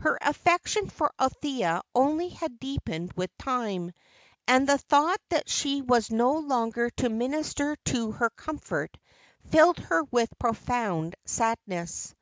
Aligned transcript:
Her 0.00 0.18
affection 0.22 0.90
for 0.90 1.12
Althea 1.20 1.82
only 1.94 2.30
had 2.30 2.58
deepened 2.58 3.12
with 3.12 3.30
time, 3.38 3.92
and 4.48 4.68
the 4.68 4.76
thought 4.76 5.20
that 5.28 5.48
she 5.48 5.82
was 5.82 6.10
no 6.10 6.32
longer 6.38 6.90
to 6.96 7.08
minister 7.08 7.76
to 7.84 8.10
her 8.10 8.30
comfort 8.30 8.98
filled 9.52 9.78
her 9.78 10.02
with 10.02 10.36
profound 10.36 11.14
sadness. 11.26 12.12